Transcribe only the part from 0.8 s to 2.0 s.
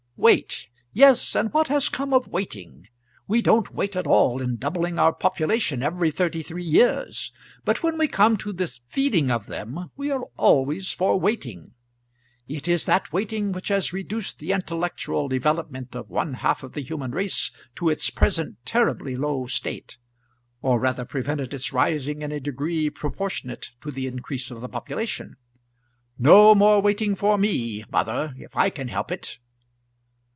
Yes, and what has